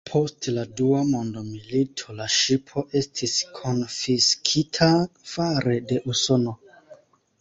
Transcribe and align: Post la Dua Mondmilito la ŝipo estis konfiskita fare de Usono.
Post 0.09 0.45
la 0.53 0.61
Dua 0.77 1.01
Mondmilito 1.09 2.15
la 2.21 2.27
ŝipo 2.37 2.85
estis 3.01 3.35
konfiskita 3.61 4.91
fare 5.35 5.77
de 5.93 6.01
Usono. 6.15 6.57